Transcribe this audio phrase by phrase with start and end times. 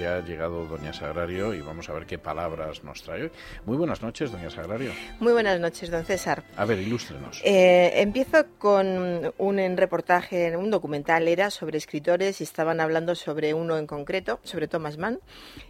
[0.00, 3.30] Ya ha llegado doña Sagrario y vamos a ver qué palabras nos trae hoy.
[3.66, 4.92] Muy buenas noches, doña Sagrario.
[5.18, 6.42] Muy buenas noches, don César.
[6.56, 7.42] A ver, ilústrenos.
[7.44, 13.76] Eh, empiezo con un reportaje, un documental era sobre escritores y estaban hablando sobre uno
[13.76, 15.20] en concreto, sobre Thomas Mann,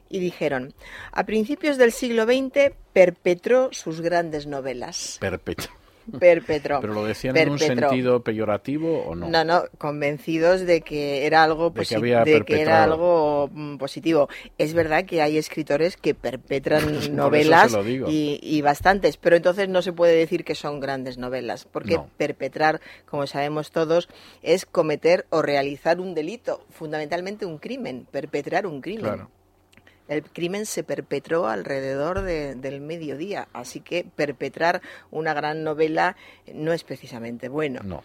[0.08, 0.74] y dijeron,
[1.10, 5.18] a principios del siglo XX perpetró sus grandes novelas.
[5.20, 5.79] Perpetuo.
[6.18, 6.80] Perpetró.
[6.80, 9.28] ¿Pero lo decían en un sentido peyorativo o no?
[9.28, 13.48] No, no, convencidos de que era algo, De que posi- había de que era algo
[13.52, 14.28] mm, positivo.
[14.58, 16.82] Es verdad que hay escritores que perpetran
[17.16, 17.76] novelas
[18.08, 22.08] y, y bastantes, pero entonces no se puede decir que son grandes novelas, porque No.
[22.16, 24.08] perpetrar, como sabemos todos,
[24.42, 29.04] es cometer o realizar un delito, fundamentalmente un crimen, perpetrar un crimen.
[29.04, 29.30] Claro.
[30.10, 34.82] El crimen se perpetró alrededor de- del mediodía, así que perpetrar
[35.12, 36.16] una gran novela
[36.52, 37.80] no es precisamente bueno.
[37.84, 38.02] No.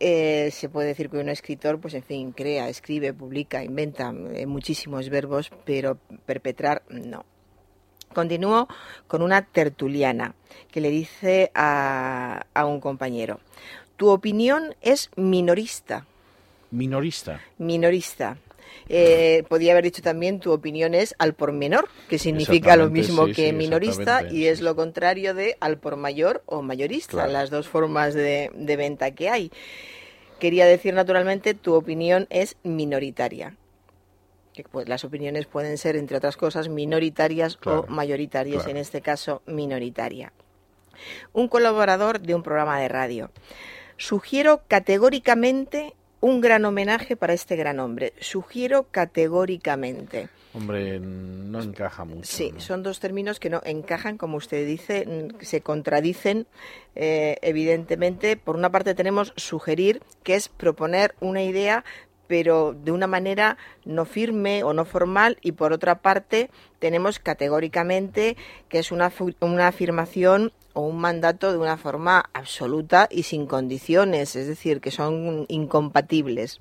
[0.00, 4.46] Eh, se puede decir que un escritor, pues en fin, crea, escribe, publica, inventa eh,
[4.46, 5.96] muchísimos verbos, pero
[6.26, 7.24] perpetrar no.
[8.12, 8.66] Continúo
[9.06, 10.34] con una tertuliana
[10.72, 13.38] que le dice a, a un compañero,
[13.96, 16.04] tu opinión es minorista,
[16.72, 17.40] Minorista.
[17.58, 18.38] minorista.
[18.88, 23.26] Eh, podía haber dicho también tu opinión es al por menor, que significa lo mismo
[23.26, 27.32] sí, que sí, minorista y es lo contrario de al por mayor o mayorista, Claro.
[27.32, 29.50] las dos formas de, de venta que hay.
[30.38, 33.56] Quería decir naturalmente tu opinión es minoritaria.
[34.54, 38.70] Que, pues, las opiniones pueden ser, entre otras cosas, minoritarias Claro, o mayoritarias, claro.
[38.70, 40.32] en este caso minoritaria.
[41.32, 43.30] Un colaborador de un programa de radio.
[43.96, 48.12] Sugiero categóricamente un gran homenaje para este gran hombre.
[48.20, 50.28] Sugiero categóricamente.
[50.54, 52.24] Hombre, no encaja mucho.
[52.24, 52.60] Sí, ¿no?
[52.60, 55.06] son dos términos que no encajan, como usted dice,
[55.40, 56.46] se contradicen,
[56.94, 58.36] eh, evidentemente.
[58.36, 61.84] Por una parte tenemos sugerir, que es proponer una idea,
[62.28, 68.36] pero de una manera no firme o no formal, y por otra parte tenemos categóricamente,
[68.68, 74.36] que es una, una afirmación o un mandato de una forma absoluta y sin condiciones,
[74.36, 76.60] es decir, que son incompatibles.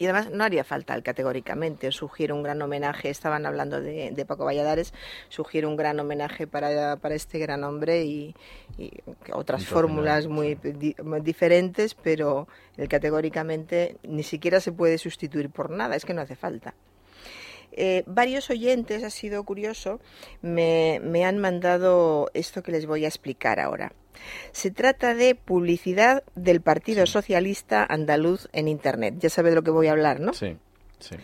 [0.00, 1.86] Y además no haría falta el categóricamente.
[1.88, 3.10] Os sugiero un gran homenaje.
[3.10, 4.94] Estaban hablando de, de Paco Valladares.
[5.28, 8.34] Sugiero un gran homenaje para, para este gran hombre y,
[8.78, 8.90] y
[9.30, 15.68] otras fórmulas muy, di- muy diferentes, pero el categóricamente ni siquiera se puede sustituir por
[15.70, 15.96] nada.
[15.96, 16.74] Es que no hace falta.
[17.72, 20.00] Eh, varios oyentes, ha sido curioso,
[20.42, 23.92] me, me han mandado esto que les voy a explicar ahora.
[24.52, 29.14] Se trata de publicidad del Partido Socialista Andaluz en Internet.
[29.18, 30.34] Ya sabe de lo que voy a hablar, ¿no?
[30.34, 30.56] Sí,
[30.98, 31.16] sí.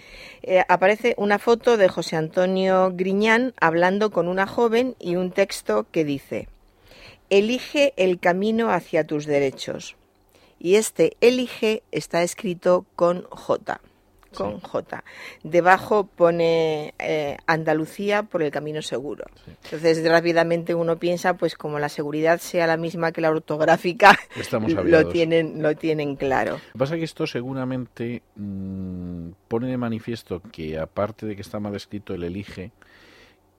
[0.43, 5.87] Eh, aparece una foto de José Antonio Griñán hablando con una joven y un texto
[5.91, 6.49] que dice,
[7.31, 9.97] elige el camino hacia tus derechos.
[10.59, 13.81] Y este elige está escrito con J.
[14.35, 14.67] Con Sí.
[14.67, 15.05] J.
[15.43, 19.25] Debajo pone eh, Andalucía por el camino seguro.
[19.45, 19.53] Sí.
[19.65, 24.19] Entonces rápidamente uno piensa, pues como la seguridad sea la misma que la ortográfica,
[24.85, 26.53] lo tienen, lo tienen claro.
[26.53, 31.43] Lo que pasa es que esto seguramente mm, pone de manifiesto que aparte de que
[31.43, 32.73] está mal escrito el elige,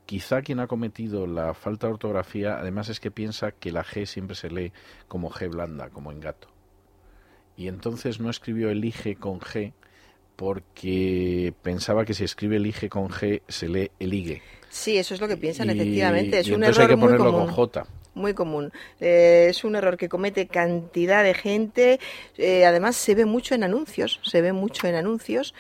[0.06, 4.06] quizá quien ha cometido la falta de ortografía además es que piensa que la G
[4.06, 4.72] siempre se lee
[5.08, 6.48] como G blanda, como en gato.
[7.56, 9.74] Y entonces no escribió elige con G
[10.38, 14.42] porque pensaba que si escribe elige con G se lee elige.
[14.70, 16.40] Sí, eso es lo que piensan, Y- efectivamente.
[16.40, 17.46] Es y un entonces error hay que muy ponerlo común.
[17.48, 17.88] con J.
[18.14, 18.72] Muy común.
[19.00, 22.00] Eh, es un error que comete cantidad de gente.
[22.38, 24.20] eh, además, se ve mucho en anuncios.
[24.24, 25.54] Se ve mucho en anuncios.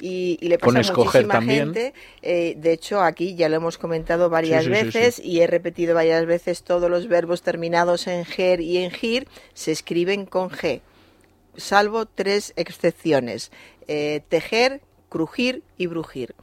[0.00, 1.94] Y, y le pasa a muchísima gente.
[2.22, 5.46] eh, de hecho, aquí ya lo hemos comentado varias Sí, sí, sí, veces y he
[5.46, 10.50] repetido varias veces todos los verbos terminados en ger y en gir se escriben con
[10.50, 10.80] G,
[11.56, 13.52] salvo tres excepciones.
[13.88, 16.34] Eh, tejer, crujir y brujir.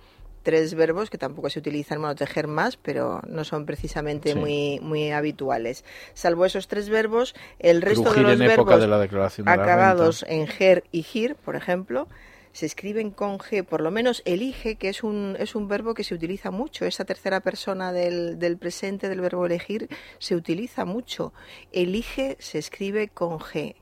[0.44, 4.40] Tres verbos que tampoco se utilizan, bueno, tejer más, pero no son precisamente Sí.
[4.40, 5.84] muy, muy habituales.
[6.14, 9.46] Salvo esos tres verbos, el resto Crujir de los en época verbos de la declaración
[9.46, 12.08] de la acabados en ger y gir, por ejemplo,
[12.52, 16.04] se escriben con G, por lo menos elige, que es un, es un verbo que
[16.04, 19.88] se utiliza mucho, esa tercera persona del, del presente del verbo elegir
[20.18, 21.32] se utiliza mucho.
[21.72, 23.76] Elige se escribe con G.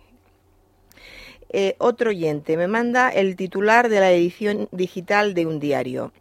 [1.50, 6.12] Eh, otro oyente me manda el titular de la edición digital de un diario.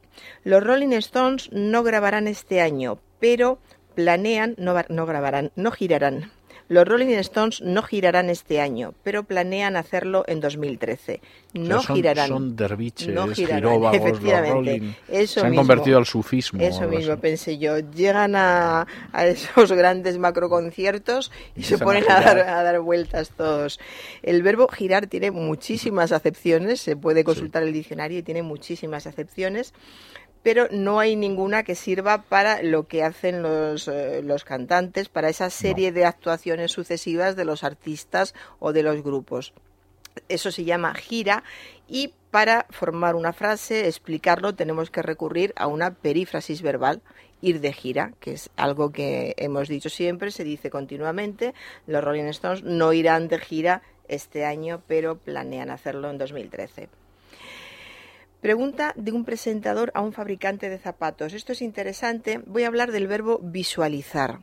[0.45, 3.59] Los Rolling Stones no grabarán este año, pero
[3.95, 6.31] planean, no, no grabarán, no girarán,
[6.69, 11.21] Los Rolling Stones no girarán este año, pero planean hacerlo en 2013.
[11.55, 12.29] No son, girarán.
[12.29, 14.53] Son derviches, no girarán, efectivamente.
[14.53, 14.93] Rolling.
[15.09, 15.61] Eso Se han mismo.
[15.63, 16.61] convertido al sufismo.
[16.61, 17.21] Eso mismo así.
[17.23, 17.79] pensé yo.
[17.79, 22.81] Llegan a, a esos grandes macroconciertos y se Empiezan a ponen a, dar, a dar
[22.81, 23.79] vueltas todos.
[24.23, 29.73] El verbo girar tiene muchísimas acepciones, se puede consultar el diccionario y tiene muchísimas acepciones,
[30.47, 35.29] pero no hay ninguna que sirva para lo que hacen los, eh, los cantantes, para
[35.29, 39.55] esa serie de actuaciones sucesivas de los artistas o de los grupos.
[40.29, 41.43] Eso se llama gira
[41.89, 47.03] y para formar una frase, explicarlo, tenemos que recurrir a una perífrasis verbal,
[47.41, 51.55] ir de gira, que es algo que hemos dicho siempre, se dice continuamente.
[51.89, 56.89] Los Rolling Stones no irán de gira este año, pero planean hacerlo en 2013.
[58.47, 61.33] Pregunta de un presentador a un fabricante de zapatos.
[61.33, 62.41] Esto es interesante.
[62.47, 64.39] Voy a hablar del verbo visualizar.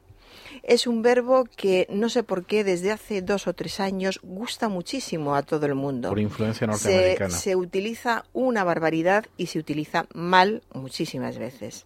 [0.62, 4.68] Es un verbo que no sé por qué desde hace dos o tres años gusta
[4.68, 6.10] muchísimo a todo el mundo.
[6.10, 7.30] Por influencia Se, norteamericana.
[7.30, 11.86] se utiliza una barbaridad y se utiliza mal muchísimas veces.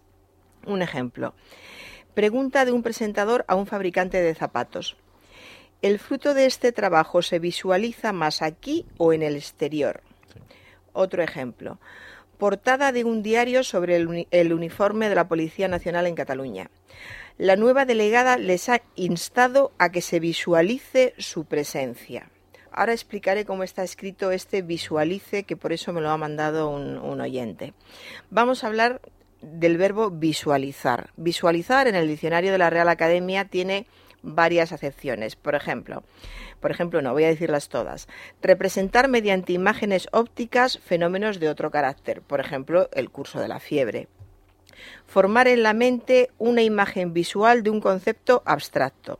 [0.66, 1.34] Un ejemplo.
[2.14, 4.96] Pregunta de un presentador a un fabricante de zapatos.
[5.82, 10.02] ¿El fruto de este trabajo se visualiza más aquí o en el exterior?
[10.98, 11.78] Otro ejemplo.
[12.38, 16.70] Portada de un diario sobre el, uni- el uniforme de la Policía Nacional en Cataluña.
[17.36, 22.30] La nueva delegada les ha instado a que se visualice su presencia.
[22.72, 27.20] Ahora explicaré cómo está escrito este visualice, que por eso me lo ha mandado un
[27.20, 27.74] oyente.
[28.30, 29.00] Vamos a hablar
[29.40, 31.10] del verbo visualizar.
[31.16, 33.86] Visualizar en el diccionario de la Real Academia tiene
[34.22, 35.36] varias acepciones.
[35.36, 36.02] Por ejemplo,
[36.60, 38.08] por ejemplo, no voy a decirlas todas.
[38.42, 42.22] Representar mediante imágenes ópticas fenómenos de otro carácter.
[42.22, 44.08] Por ejemplo, el curso de la fiebre.
[45.06, 49.18] Formar en la mente una imagen visual de un concepto abstracto.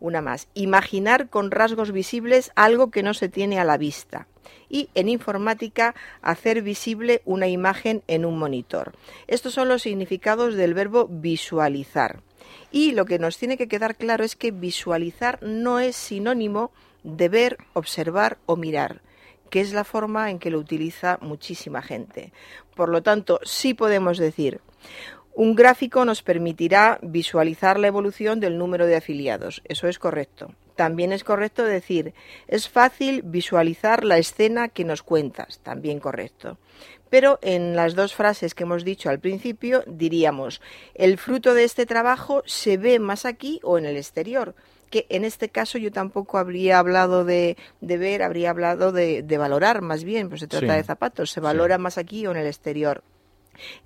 [0.00, 0.48] Una más.
[0.54, 4.26] Imaginar con rasgos visibles algo que no se tiene a la vista.
[4.68, 8.92] Y en informática, hacer visible una imagen en un monitor.
[9.26, 12.20] Estos son los significados del verbo visualizar.
[12.74, 16.72] Y lo que nos tiene que quedar claro es que visualizar no es sinónimo
[17.04, 19.00] de ver, observar o mirar,
[19.48, 22.32] que es la forma en que lo utiliza muchísima gente.
[22.74, 24.60] Por lo tanto, sí podemos decir,
[25.34, 29.62] un gráfico nos permitirá visualizar la evolución del número de afiliados.
[29.64, 30.54] Eso es correcto.
[30.76, 32.14] También es correcto decir,
[32.48, 35.60] es fácil visualizar la escena que nos cuentas.
[35.62, 36.58] También correcto.
[37.10, 40.60] Pero en las dos frases que hemos dicho al principio diríamos,
[40.94, 44.54] el fruto de este trabajo se ve más aquí o en el exterior.
[44.90, 49.38] Que en este caso yo tampoco habría hablado de, de ver, habría hablado de, de
[49.38, 50.76] valorar más bien, pues se trata Sí.
[50.76, 53.02] de zapatos, se valora más aquí o en el exterior.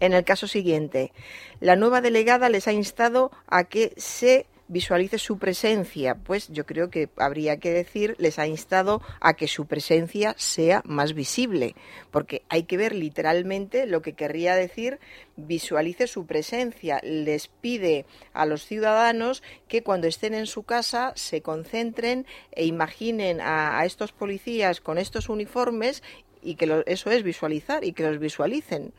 [0.00, 1.12] En el caso siguiente,
[1.60, 6.90] la nueva delegada les ha instado a que se visualice su presencia, pues yo creo
[6.90, 11.74] que habría que decir, les ha instado a que su presencia sea más visible,
[12.10, 15.00] porque hay que ver literalmente lo que querría decir
[15.36, 17.00] visualice su presencia.
[17.02, 18.04] Les pide
[18.34, 24.12] a los ciudadanos que cuando estén en su casa se concentren e imaginen a, estos
[24.12, 26.02] policías con estos uniformes
[26.42, 28.92] y que eso es visualizar y que los visualicen.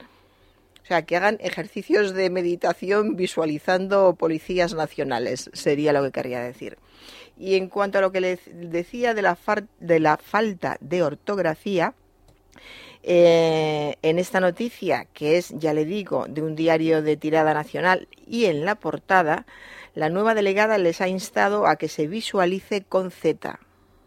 [0.83, 6.77] O sea, que hagan ejercicios de meditación visualizando policías nacionales, sería lo que querría decir.
[7.37, 9.35] Y en cuanto a lo que les decía de la,
[10.17, 11.93] falta de ortografía,
[13.03, 18.07] eh, en esta noticia, que es, ya le digo, de un diario de tirada nacional
[18.27, 19.45] y en la portada,
[19.95, 23.59] la nueva delegada les ha instado a que se visualice con Z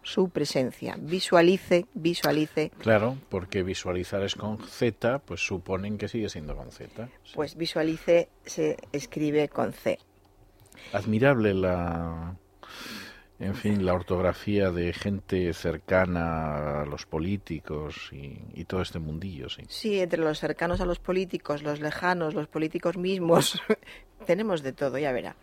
[0.02, 0.96] su presencia.
[0.98, 2.70] Visualice, visualice.
[2.78, 7.08] Claro, porque visualizar es con Z, pues suponen que sigue siendo con Z.
[7.24, 7.32] Sí.
[7.34, 9.98] Pues visualice se escribe con C.
[10.92, 12.34] Admirable la,
[13.42, 19.62] en fin, la ortografía de gente cercana a los políticos y, todo este mundillo, sí.
[19.68, 23.60] Sí, entre los cercanos a los políticos, los lejanos, los políticos mismos,
[24.26, 25.34] tenemos de todo, ya verá.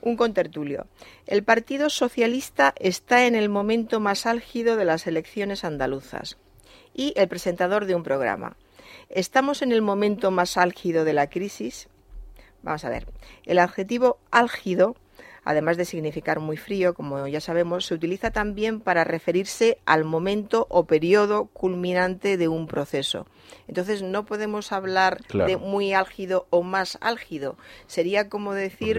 [0.00, 0.88] Un contertulio.
[1.26, 6.38] El Partido Socialista está en el momento más álgido de las elecciones andaluzas.
[6.94, 8.56] Y el presentador de un programa.
[9.08, 11.88] ¿Estamos en el momento más álgido de la crisis?
[12.62, 13.06] Vamos a ver.
[13.44, 14.96] El adjetivo álgido,
[15.46, 20.66] además de significar muy frío, como ya sabemos, se utiliza también para referirse al momento
[20.68, 23.26] o periodo culminante de un proceso.
[23.68, 25.48] Entonces no podemos hablar Claro.
[25.48, 27.56] de muy álgido o más álgido.
[27.86, 28.98] Sería como decir,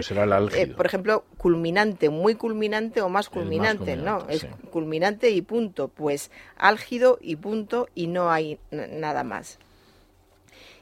[0.54, 4.26] eh, por ejemplo, culminante, muy culminante o más culminante, ¿no?
[4.30, 5.88] Es culminante y punto.
[5.88, 9.58] Pues álgido y punto y no hay nada más.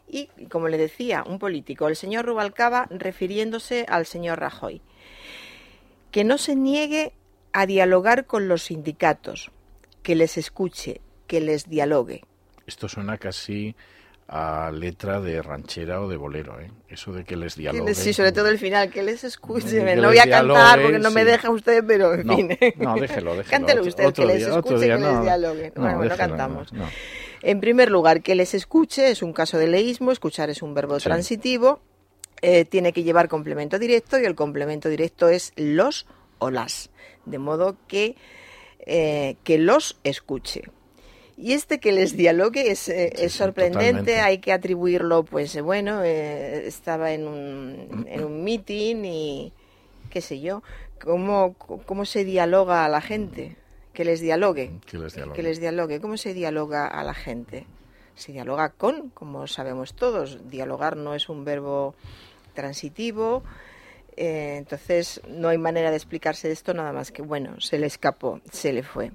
[0.08, 4.80] Y, como le decía, un político, el señor Rubalcaba, refiriéndose al señor Rajoy,
[6.16, 7.12] que no se niegue
[7.52, 9.50] a dialogar con los sindicatos,
[10.02, 12.24] que les escuche, que les dialogue.
[12.66, 13.76] Esto suena casi
[14.26, 16.70] a letra de ranchera o de bolero, ¿eh?
[16.88, 17.94] Eso de que les dialogue.
[17.94, 19.84] sí, sobre todo el final, que les escuche.
[19.84, 22.48] Que no voy a cantar porque no me deja usted, pero en No, fin.
[22.78, 23.50] no, déjelo, déjelo.
[23.50, 25.12] Cántelo Otro- usted, otro que les escuche, día, que no.
[25.12, 25.72] les dialogue.
[25.76, 26.72] No, bueno, déjelo, cantamos.
[26.72, 26.88] no, no.
[27.42, 30.98] En primer lugar, que les escuche es un caso de leísmo, escuchar es un verbo
[30.98, 31.04] Sí.
[31.04, 31.82] transitivo,
[32.42, 36.06] eh, tiene que llevar complemento directo y el complemento directo es los
[36.38, 36.90] o las,
[37.24, 38.16] de modo que,
[38.80, 40.62] eh, que los escuche.
[41.38, 44.20] Y este que les dialogue es, eh, Sí, es sorprendente, totalmente.
[44.20, 49.52] hay que atribuirlo, pues eh, bueno, eh, estaba en un, en un meeting y
[50.08, 50.62] qué sé yo,
[51.02, 53.56] ¿cómo, cómo se dialoga a la gente?
[53.92, 54.72] Que les dialogue.
[54.86, 55.36] Que les dialogue.
[55.36, 56.00] Que les dialogue.
[56.00, 57.66] ¿Cómo se dialoga a la gente?
[58.16, 60.50] Se dialoga con, como sabemos todos.
[60.50, 61.94] Dialogar no es un verbo
[62.54, 63.44] transitivo.
[64.16, 68.40] eh, entonces no hay manera de explicarse esto nada más que, bueno, se le escapó,
[68.50, 69.12] se le fue.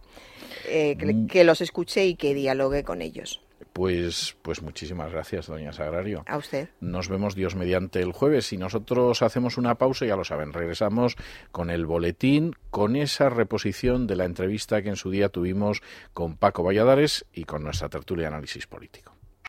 [0.67, 1.27] Eh, que, Mm.
[1.27, 3.41] que los escuche y que dialogue con ellos.
[3.73, 6.23] Pues, pues muchísimas gracias, doña Sagrario.
[6.27, 6.69] A usted.
[6.81, 11.15] Nos vemos Dios mediante el jueves y nosotros hacemos una pausa, ya lo saben, regresamos
[11.51, 15.81] con el boletín, con esa reposición de la entrevista que en su día tuvimos
[16.13, 19.10] con Paco Valladares y con nuestra tertulia de análisis político.